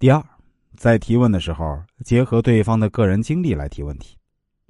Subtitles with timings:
[0.00, 0.24] 第二，
[0.78, 4.16] 在提问的时候，结合对方的个人经历来提问题。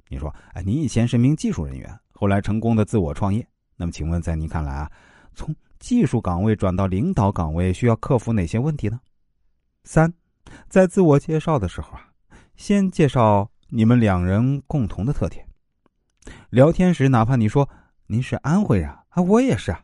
[0.09, 3.47] 你说：“哎，您以前是名技术人员，后来成功的自我创业。
[3.77, 4.91] 那么，请问在您看来啊，
[5.33, 8.99] 从技术岗位转到领导岗位需要克服哪些问题呢？”
[9.85, 10.13] 三，
[10.67, 12.09] 在自我介绍的时候啊，
[12.57, 15.47] 先介绍你们两人共同的特点。
[16.49, 17.69] 聊天时，哪怕你说
[18.05, 19.81] 您是安徽人啊，我也是啊，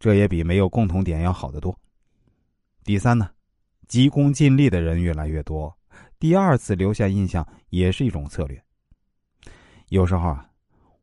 [0.00, 1.78] 这也比没有共同点要好得多。
[2.82, 3.30] 第三呢，
[3.88, 5.74] 急功近利的人越来越多，
[6.20, 8.62] 第二次留下印象也是一种策略。
[9.88, 10.46] 有时候啊，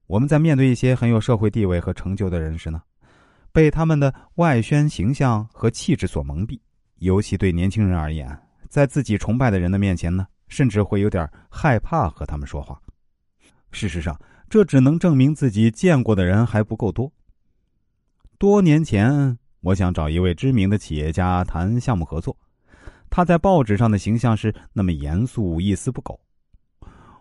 [0.05, 2.81] 我们在面对一些很有社会地位和成就的人时呢，
[3.51, 6.59] 被他们的外宣形象和气质所蒙蔽。
[6.99, 12.79] 尤其对年轻人而言，在自己崇拜的人的面前呢，甚至会有点害怕和他们说话。
[13.71, 14.17] 事实上，
[14.49, 17.11] 这只能证明自己见过的人还不够多。
[18.37, 22.37] 多年前，我想找一位知名的企业家谈项目合作，
[23.15, 26.19] 他在报纸上的形象是那么严肃，一丝不苟。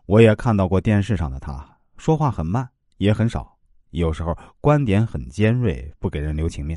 [0.06, 1.64] 我也看到过电视上的他，
[1.96, 3.56] 说话很慢，也很少，
[3.90, 6.76] 有时候观点很尖锐，不给人留情面。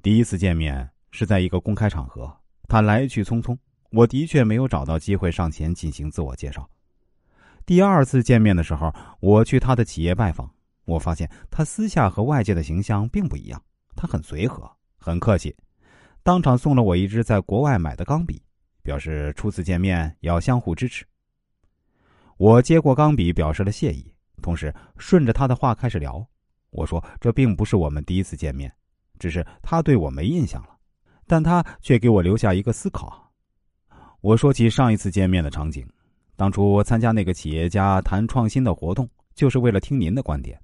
[0.00, 2.34] 第一次见面是在一个公开场合，
[2.68, 3.54] 他来去匆匆，
[3.90, 6.66] 我的确没有找到机会上前进行自我介绍。
[7.66, 10.50] 第二次见面的时候，我去他的企业拜访，
[10.86, 13.62] 我发现他私下和外界的形象并不一样，
[13.94, 14.66] 他很随和，
[14.98, 15.54] 很客气，
[16.30, 18.40] 当场送了我一支在国外买的钢笔，
[18.84, 21.04] 表示初次见面要相互支持。
[22.36, 26.24] 我接过钢笔，表示了谢意，同时顺着他的话开始聊。
[26.70, 28.72] 我说：“这并不是我们第一次见面，
[29.18, 30.68] 只是他对我没印象了，
[31.26, 33.32] 但他却给我留下一个思考。”
[34.22, 35.84] 我说起上一次见面的场景，
[36.36, 40.56] 当初参加那个企业家谈创新的活动，就是为了听您的观点。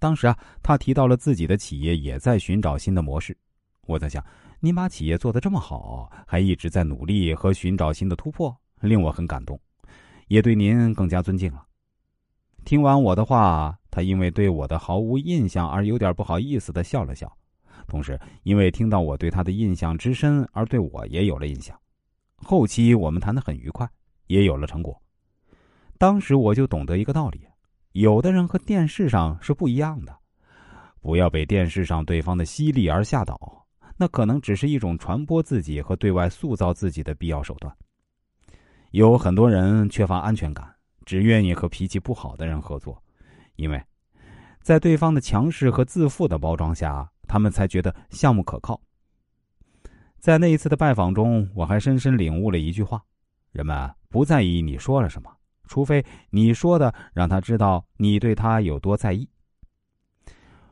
[0.00, 3.38] 当时啊，他提到了自己的企业也在寻找新的模式。
[3.86, 4.24] 我在想，
[4.60, 9.58] 您把企业做得这么好，还一直在努力和寻找新的突破，令我很感动。
[10.28, 11.64] 也对您更加尊敬了。
[12.64, 17.34] 听完我的话，他因为对我的毫无印象而有点不好意思的笑了笑，
[17.88, 21.76] 同时因为听到我对他的印象之深而对我也有了印象。
[22.36, 23.88] 后期我们谈得很愉快，
[24.28, 24.96] 也有了成果。
[25.98, 27.46] 当时我就懂得一个道理：
[27.92, 30.16] 有的人和电视上是不一样的，
[31.00, 33.59] 不要被电视上对方的犀利而吓倒，
[34.00, 37.70] 那可能只是一种传播自己和对外塑造自己的必要手段。
[38.92, 40.74] 有很多人缺乏安全感，
[41.04, 43.00] 只愿意和脾气不好的人合作，
[43.56, 43.78] 因为，
[44.62, 48.80] 在对方的强势和自负的包装下，他们才觉得项目可靠。
[50.18, 53.04] 在那一次的拜访中，我还深深领悟了一句话：
[53.52, 55.30] 人们不在意你说了什么，
[55.66, 59.28] 除非你说的让他知道你对他有多在意。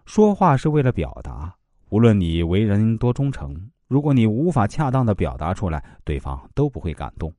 [0.06, 1.58] 说话是为了表达，
[1.91, 7.32] 无论你为人多忠诚，如果你无法恰当的表达出来，对方都不会感动。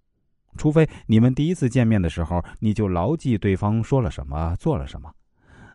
[0.57, 5.11] 除非你们第一次见面的时候，你就牢记对方说了什么，做了什么，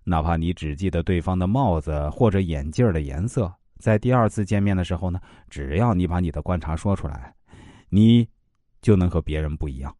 [0.02, 7.32] 哪怕你只记得对方的帽子或者眼镜的颜色，在第二次见面的时候呢，只要你把你的观察说出来，
[7.88, 8.28] 你
[8.82, 9.94] 就能和别人不一样。